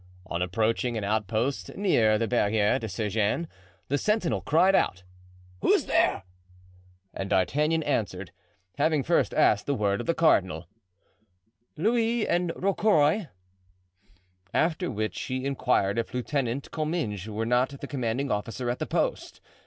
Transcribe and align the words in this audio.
On 0.25 0.41
approaching 0.41 0.97
an 0.97 1.03
outpost 1.03 1.75
near 1.77 2.17
the 2.17 2.27
Barriere 2.27 2.79
des 2.79 2.87
Sergens, 2.87 3.45
the 3.87 3.99
sentinel 3.99 4.41
cried 4.41 4.73
out, 4.73 5.03
"Who's 5.61 5.85
there?" 5.85 6.23
and 7.13 7.29
D'Artagnan 7.29 7.83
answered—having 7.83 9.03
first 9.03 9.31
asked 9.31 9.67
the 9.67 9.75
word 9.75 10.01
of 10.01 10.07
the 10.07 10.15
cardinal—"Louis 10.15 12.27
and 12.27 12.51
Rocroy." 12.55 13.27
After 14.55 14.89
which 14.89 15.21
he 15.21 15.45
inquired 15.45 15.99
if 15.99 16.15
Lieutenant 16.15 16.71
Comminges 16.71 17.27
were 17.29 17.45
not 17.45 17.79
the 17.79 17.85
commanding 17.85 18.31
officer 18.31 18.71
at 18.71 18.79
the 18.79 18.85
outpost. 18.85 19.39